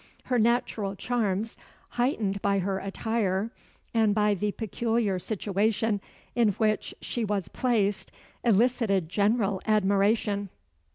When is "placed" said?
7.49-8.11